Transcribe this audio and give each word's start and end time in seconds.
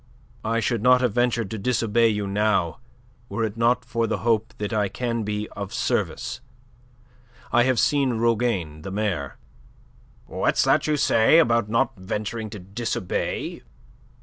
"I 0.43 0.59
should 0.61 0.81
not 0.81 1.01
have 1.01 1.13
ventured 1.13 1.51
to 1.51 1.59
disobey 1.59 2.07
you 2.07 2.25
now 2.25 2.79
were 3.29 3.43
it 3.43 3.55
not 3.55 3.85
for 3.85 4.07
the 4.07 4.17
hope 4.25 4.55
that 4.57 4.73
I 4.73 4.87
can 4.89 5.21
be 5.21 5.47
of 5.49 5.71
service. 5.71 6.41
I 7.51 7.65
have 7.65 7.77
seen 7.79 8.17
Rougane, 8.17 8.81
the 8.81 8.89
mayor..." 8.89 9.37
"What's 10.25 10.63
that 10.63 10.87
you 10.87 10.97
say 10.97 11.37
about 11.37 11.69
not 11.69 11.95
venturing 11.97 12.49
to 12.49 12.57
disobey?" 12.57 13.61